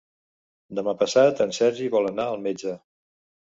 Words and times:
Demà 0.79 0.95
passat 1.03 1.43
en 1.47 1.55
Sergi 1.59 1.93
vol 1.99 2.13
anar 2.15 2.29
al 2.33 2.45
metge. 2.51 2.77